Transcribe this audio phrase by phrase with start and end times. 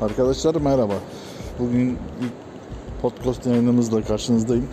[0.00, 0.94] Arkadaşlar merhaba.
[1.58, 2.32] Bugün ilk
[3.02, 4.68] podcast yayınımızla karşınızdayım.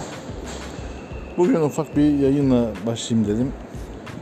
[1.38, 3.52] Bugün ufak bir yayınla başlayayım dedim.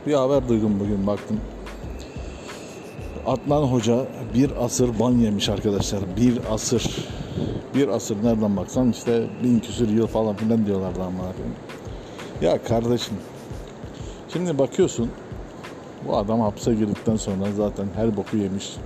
[0.06, 1.40] Bir haber duydum bugün baktım.
[3.26, 6.00] Adnan Hoca bir asır ban yemiş arkadaşlar.
[6.16, 7.08] Bir asır.
[7.74, 11.22] Bir asır nereden baksan işte bin küsür yıl falan filan diyorlardı ama.
[12.42, 13.14] Ya kardeşim.
[14.32, 15.10] Şimdi bakıyorsun
[16.08, 18.76] bu adam hapse girdikten sonra zaten her boku yemiş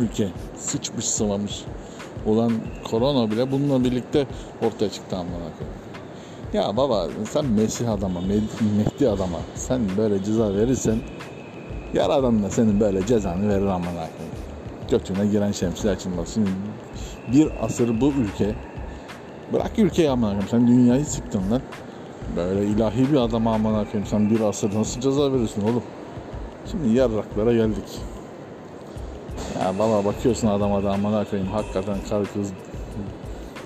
[0.00, 1.64] ülke sıçmış sıvamış
[2.26, 2.52] olan
[2.84, 4.26] korona bile bununla birlikte
[4.66, 5.78] ortaya çıktı amına koyayım.
[6.52, 10.96] Ya baba sen Mesih adama, Meh- Mehdi adama sen böyle ceza verirsen
[11.94, 14.36] yaradan da senin böyle cezanı verir amına koyayım.
[14.90, 16.28] Götüne giren şemsiye açılmaz.
[16.28, 16.50] Şimdi
[17.32, 18.54] bir asır bu ülke
[19.52, 21.62] bırak ülkeyi amına koyayım sen dünyayı sıktın lan.
[22.36, 25.82] Böyle ilahi bir adama amına koyayım sen bir asır nasıl ceza verirsin oğlum?
[26.70, 28.00] Şimdi yarraklara geldik.
[29.78, 32.52] Baba bakıyorsun adama da amına koyayım hakikaten karı kız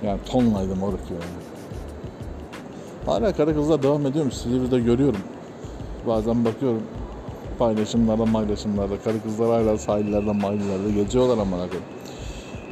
[0.02, 1.46] yani tonlaydı moruk yani.
[3.06, 4.34] Hala karı kızlar devam ediyormuş.
[4.34, 5.20] Silivri'de görüyorum.
[6.06, 6.82] Bazen bakıyorum
[7.58, 11.88] paylaşımlarda paylaşımlarda karı kızlar hala sahillerde mahallelerde geziyorlar amına koyayım.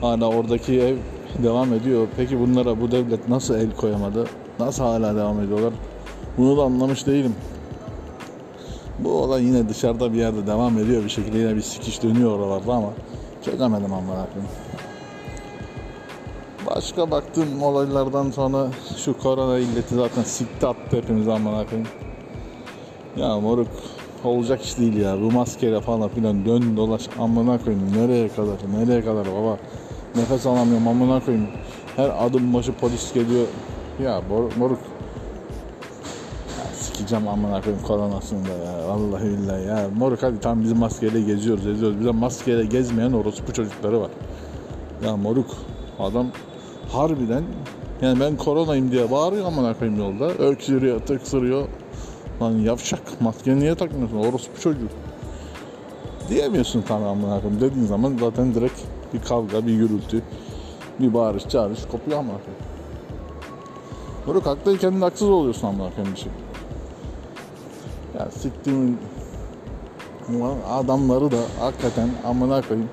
[0.01, 0.97] Hala oradaki ev
[1.43, 2.07] devam ediyor.
[2.17, 4.27] Peki bunlara bu devlet nasıl el koyamadı?
[4.59, 5.73] Nasıl hala devam ediyorlar?
[6.39, 7.35] Bunu da anlamış değilim.
[8.99, 11.39] Bu olay yine dışarıda bir yerde devam ediyor bir şekilde.
[11.39, 12.91] Yine bir sikiş dönüyor oralarda ama
[13.45, 14.51] çözemedim amına koyayım.
[16.67, 21.89] Başka baktığım olaylardan sonra şu korona illeti zaten sikti attı hepimizi amına koyayım.
[23.17, 23.69] Ya moruk
[24.25, 25.21] olacak iş değil ya.
[25.21, 27.09] Bu maskeyle falan filan dön dolaş.
[27.19, 29.59] Amına koyayım nereye kadar nereye kadar baba?
[30.17, 31.47] Nefes alamıyorum amına koyayım.
[31.97, 33.47] Her adım başı polis geliyor.
[34.03, 34.79] Ya mor- moruk
[37.05, 38.89] sikeceğim amına koyayım koronasını da ya.
[38.89, 39.89] Vallahi billahi ya.
[39.97, 42.01] Moruk hadi tam biz maskeyle geziyoruz geziyoruz.
[42.01, 44.11] Bize maskeyle gezmeyen orospu çocukları var.
[45.05, 45.51] Ya moruk
[45.99, 46.27] adam
[46.93, 47.45] harbiden
[48.03, 50.33] yani ben koronayım diye bağırıyor amına koyayım yolda.
[50.33, 51.69] Öksürüyor, tıksırıyor.
[52.43, 54.89] Lan yavşak maske niye takmıyorsun orospu çocuğu.
[56.29, 57.61] Diyemiyorsun tamam amına koyayım.
[57.61, 58.81] Dediğin zaman zaten direkt
[59.15, 60.23] bir kavga, bir gürültü,
[61.01, 62.65] bir bağırış, çağırış kopuyor amına koyayım.
[64.27, 66.33] Moruk haklıyken de haksız oluyorsun amına koyayım bir şey.
[68.19, 68.99] Ya siktiğimin
[70.37, 72.89] ulan adamları da hakikaten amına koyayım.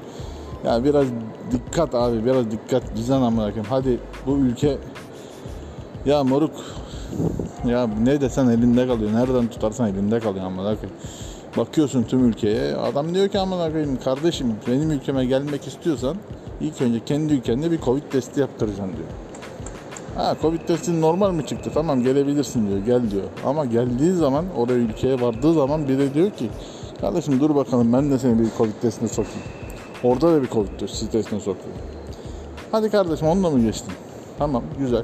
[0.66, 1.06] Ya biraz
[1.52, 3.66] dikkat abi biraz dikkat düzen amına koyayım.
[3.70, 4.78] Hadi bu ülke
[6.06, 6.52] ya moruk
[7.66, 9.14] ya ne desen elinde kalıyor.
[9.14, 11.00] Nereden tutarsan elinde kalıyor amına koyayım.
[11.58, 12.76] Bakıyorsun tüm ülkeye.
[12.76, 16.18] Adam diyor ki amına koyayım kardeşim benim ülkeme gelmek istiyorsan
[16.62, 19.10] ilk önce kendi ülkende bir covid testi yaptıracaksın diyor.
[20.16, 21.72] Ha Covid testin normal mi çıktı?
[21.74, 22.80] Tamam gelebilirsin diyor.
[22.80, 23.24] Gel diyor.
[23.46, 26.50] Ama geldiği zaman oraya ülkeye vardığı zaman bir de diyor ki
[27.02, 29.42] kardeşim dur bakalım ben de seni bir Covid testine sokayım.
[30.04, 30.68] Orada da bir Covid
[31.12, 31.76] testine sokuyor.
[32.72, 33.94] Hadi kardeşim onunla mı geçtin?
[34.38, 35.04] Tamam güzel.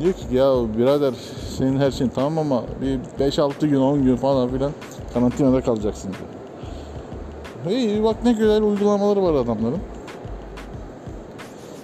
[0.00, 1.14] Diyor ki ya birader
[1.58, 2.98] senin her şeyin tamam ama bir
[3.30, 4.72] 5-6 gün 10 gün falan filan
[5.14, 7.78] karantinada kalacaksın diyor.
[7.78, 9.80] İyi bak ne güzel uygulamaları var adamların.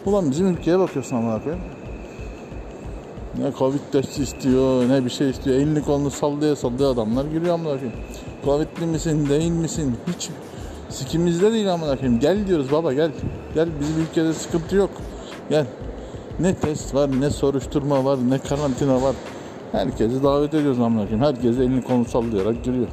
[0.06, 1.64] Ulan bizim ülkeye bakıyorsun amına koyayım.
[3.38, 5.56] Ne Covid testi istiyor, ne bir şey istiyor.
[5.56, 7.93] Elini kolunu sallaya sallaya adamlar giriyor amına koyayım.
[8.44, 9.97] Covid'li misin, değil misin?
[10.06, 10.31] Hiç
[10.88, 12.20] sikimizde değil amına koyayım.
[12.20, 13.10] Gel diyoruz baba gel.
[13.54, 14.91] Gel bizim ülkede sıkıntı yok.
[15.50, 15.66] Gel.
[16.41, 19.16] Ne test var, ne soruşturma var, ne karantina var.
[19.72, 21.25] Herkesi davet ediyoruz amına koyayım.
[21.25, 22.87] Herkes elini kolunu sallayarak giriyor.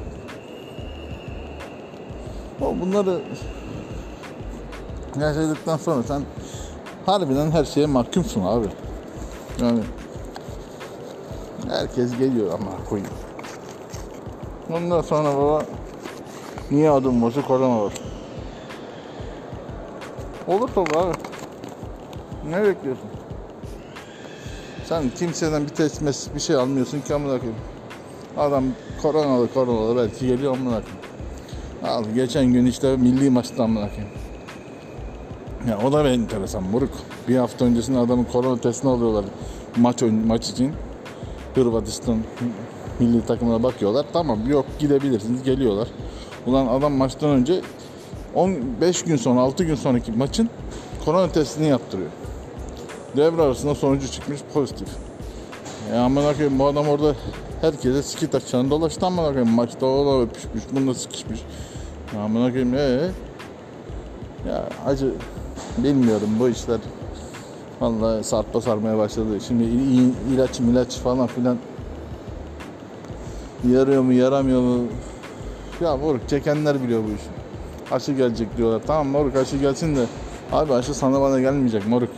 [2.60, 3.20] O bunları
[5.20, 6.22] yaşadıktan sonra sen
[7.06, 8.66] harbiden her şeye mahkumsun abi.
[9.60, 9.80] Yani
[11.70, 13.12] Herkes geliyor ama koyayım.
[14.72, 15.64] Ondan sonra baba
[16.70, 17.92] niye adım başı korona var?
[20.48, 21.12] Olur tabii abi.
[22.50, 23.08] Ne bekliyorsun?
[24.84, 27.60] Sen kimseden bir test bir şey almıyorsun ki amına koyayım.
[28.36, 28.64] Adam
[29.02, 31.00] koronalı koronalı belki geliyor amına koyayım.
[31.84, 34.14] Al geçen gün işte milli maçta amına koyayım.
[35.68, 36.92] Ya o da bir enteresan moruk.
[37.28, 39.24] Bir hafta öncesinde adamın korona testini alıyorlar
[39.76, 40.74] maç maç için.
[41.54, 42.18] Hırvatistan
[43.00, 44.06] milli takımına bakıyorlar.
[44.12, 45.88] Tamam yok gidebilirsiniz geliyorlar.
[46.46, 47.60] Ulan adam maçtan önce
[48.34, 50.50] 15 gün sonra 6 gün sonraki maçın
[51.04, 52.10] korona testini yaptırıyor.
[53.16, 54.88] Devre arasında sonucu çıkmış pozitif.
[55.92, 57.14] Ya amına koyayım bu adam orada
[57.60, 59.50] herkese ski takacağını dolaştı amına koyayım.
[59.50, 61.40] Maçta o da öpüşmüş, bununla sıkışmış.
[62.14, 63.10] Ya amına koyayım ee?
[64.48, 65.14] Ya acı
[65.78, 66.78] bilmiyorum bu işler
[67.80, 69.40] Vallahi sarpa sarmaya başladı.
[69.46, 71.56] Şimdi il- il- ilaç ilaç falan filan
[73.68, 74.84] yarıyor mu yaramıyor mu?
[75.80, 77.28] Ya moruk çekenler biliyor bu işi.
[77.94, 78.82] Aşı gelecek diyorlar.
[78.86, 80.06] Tamam moruk aşı gelsin de
[80.52, 82.10] Abi aşı sana bana gelmeyecek moruk.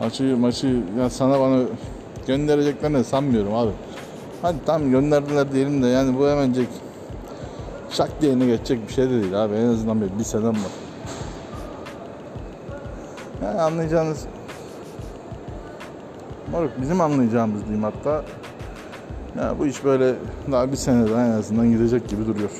[0.00, 1.62] Aşı maçı ya sana bana
[2.26, 3.70] göndereceklerini sanmıyorum abi.
[4.42, 6.68] Hadi tamam gönderdiler diyelim de yani bu hemencek
[7.90, 9.54] şak diye geçecek bir şey de değil abi.
[9.54, 10.72] En azından bir, bir senem var.
[13.44, 14.26] Yani anlayacağınız
[16.52, 18.24] moruk bizim anlayacağımız diyeyim hatta
[19.38, 20.14] ya bu iş böyle
[20.52, 22.50] daha bir sene daha en azından gidecek gibi duruyor.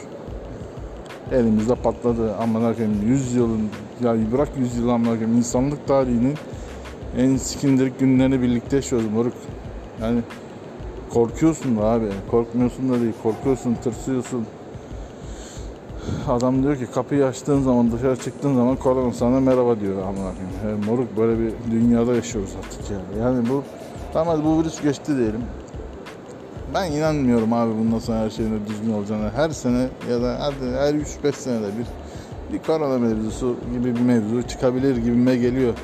[1.32, 3.68] Elimizde patladı aman koyayım 100 yılın
[4.02, 6.34] ya bırak 100 yıl aman koyayım insanlık tarihinin
[7.18, 9.32] en sikindirik günlerini birlikte yaşıyoruz moruk.
[10.02, 10.20] Yani
[11.10, 12.06] korkuyorsun da abi.
[12.30, 13.12] Korkmuyorsun da değil.
[13.22, 14.46] Korkuyorsun, tırsıyorsun.
[16.28, 20.82] Adam diyor ki kapıyı açtığın zaman dışarı çıktığın zaman korona sana merhaba diyor koyayım.
[20.84, 23.22] E, moruk böyle bir dünyada yaşıyoruz artık yani.
[23.24, 23.64] Yani bu
[24.12, 25.42] tamam hadi bu virüs geçti diyelim.
[26.74, 29.30] Ben inanmıyorum abi bundan sonra her şeyin düzgün olacağına.
[29.30, 31.86] Her sene ya da hadi her 3-5 senede bir
[32.52, 35.74] bir korona mevzusu gibi bir mevzu çıkabilir gibime geliyor.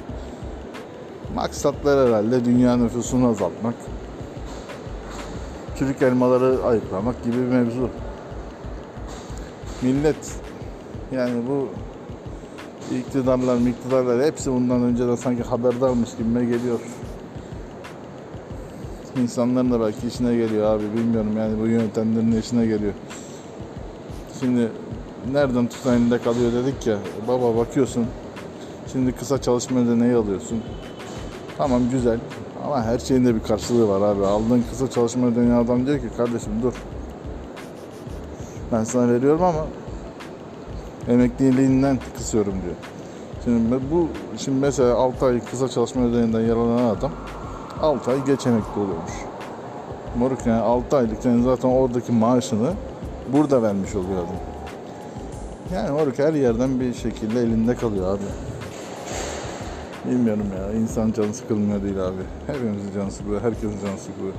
[1.35, 3.75] Maksatlar herhalde dünya nüfusunu azaltmak.
[5.79, 7.91] Çürük elmaları ayıklamak gibi bir mevzu.
[9.83, 10.41] Millet
[11.13, 11.69] yani bu
[12.97, 16.81] iktidarlar, miktidarlar hepsi bundan önceden sanki haberdarmış gibime geliyor.
[19.23, 22.93] İnsanların da belki işine geliyor abi bilmiyorum yani bu yöntemlerin işine geliyor.
[24.41, 24.69] Şimdi
[25.33, 26.99] nereden tutan elinde kalıyor dedik ya
[27.29, 28.07] baba bakıyorsun
[28.93, 30.63] şimdi kısa çalışma ödeneği alıyorsun
[31.59, 32.19] Tamam güzel
[32.65, 34.27] ama her şeyin de bir karşılığı var abi.
[34.27, 36.75] Aldığın kısa çalışma ödeneği adam diyor ki kardeşim dur.
[38.73, 39.67] Ben sana veriyorum ama
[41.09, 42.75] emekliliğinden kısıyorum diyor.
[43.45, 47.11] Şimdi bu şimdi mesela 6 ay kısa çalışma ödeneğinden yararlanan adam
[47.83, 49.13] 6 ay geç emekli oluyormuş.
[50.19, 52.73] Moruk yani 6 aylık yani zaten oradaki maaşını
[53.33, 54.37] burada vermiş oluyor adam.
[55.75, 58.25] Yani moruk her yerden bir şekilde elinde kalıyor abi.
[60.11, 60.73] Bilmiyorum ya.
[60.73, 62.23] İnsan canı sıkılmıyor değil abi.
[62.47, 63.43] Hepimizin canı sıkılıyor.
[63.43, 64.35] Herkesin canı sıkılıyor.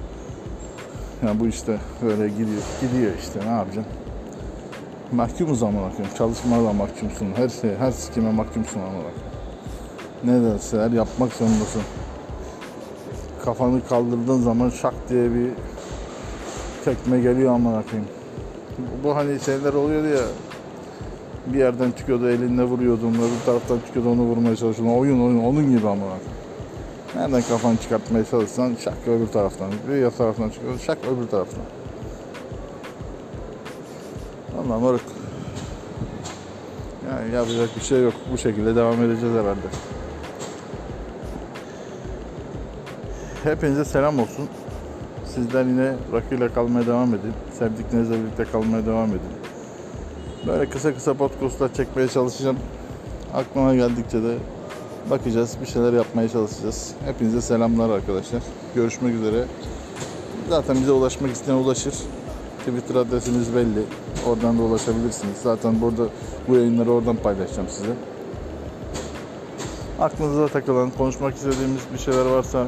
[1.26, 2.62] Yani bu işte böyle gidiyor.
[2.82, 3.94] Gidiyor işte ne yapacaksın?
[5.12, 6.18] Mahkumuz ama koyayım.
[6.18, 7.28] Çalışmaya da mahkumsun.
[7.36, 9.00] Her şey, her sikime mahkumsun ama
[10.24, 11.82] Ne derseler yapmak zorundasın.
[13.48, 15.50] Kafanı kaldırdığın zaman şak diye bir
[16.86, 18.10] tekme geliyor ama koyayım.
[19.04, 20.24] Bu, hani şeyler oluyordu ya
[21.46, 25.88] bir yerden çıkıyordu elinde vuruyordun öbür taraftan çıkıyordu onu vurmaya çalışıyordun oyun oyun onun gibi
[25.88, 26.06] ama
[27.16, 31.64] nereden kafanı çıkartmaya çalışsan şak öbür taraftan bir ya taraftan çıkıyor şak öbür taraftan.
[34.58, 35.02] Valla moruk
[37.10, 38.14] yani yapacak bir şey yok.
[38.34, 39.68] Bu şekilde devam edeceğiz herhalde
[43.44, 44.50] Hepinize selam olsun.
[45.36, 47.34] Sizler yine rakıyla kalmaya devam edin.
[47.60, 49.22] Sevdiklerinizle birlikte kalmaya devam edin.
[50.48, 52.58] Böyle kısa kısa podcastlar çekmeye çalışacağım.
[53.34, 54.36] Aklıma geldikçe de
[55.10, 55.58] bakacağız.
[55.62, 56.94] Bir şeyler yapmaya çalışacağız.
[57.06, 58.44] Hepinize selamlar arkadaşlar.
[58.76, 59.46] Görüşmek üzere.
[60.50, 61.94] Zaten bize ulaşmak isteyen ulaşır.
[62.60, 63.84] Twitter adresimiz belli.
[64.28, 65.38] Oradan da ulaşabilirsiniz.
[65.44, 66.04] Zaten burada
[66.48, 67.94] bu yayınları oradan paylaşacağım size.
[70.00, 72.68] Aklınıza takılan, konuşmak istediğimiz bir şeyler varsa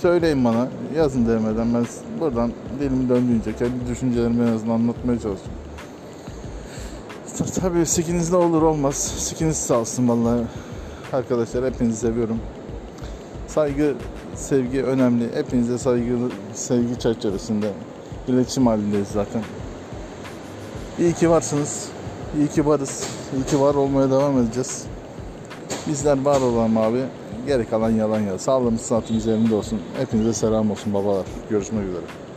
[0.00, 0.68] söyleyin bana.
[0.96, 1.86] Yazın demeden ben
[2.20, 5.58] buradan dilim döndüğünce kendi düşüncelerimi en azından anlatmaya çalışıyorum.
[7.60, 8.94] Tabii sikinizde olur olmaz.
[9.18, 10.42] Sikiniz sağ olsun vallahi.
[11.12, 12.38] Arkadaşlar hepinizi seviyorum.
[13.48, 13.94] Saygı,
[14.34, 15.34] sevgi önemli.
[15.34, 16.16] Hepinize saygı,
[16.54, 17.70] sevgi çerçevesinde
[18.28, 19.42] iletişim halindeyiz zaten.
[20.98, 21.88] İyi ki varsınız.
[22.38, 23.08] İyi ki varız.
[23.36, 24.84] İyi ki var olmaya devam edeceğiz.
[25.88, 27.04] Bizler var olalım abi.
[27.48, 28.38] Geri kalan yalan ya.
[28.38, 29.80] Sağlığımız saatimiz yerinde olsun.
[29.98, 31.26] Hepinize selam olsun babalar.
[31.50, 32.27] Görüşmek üzere.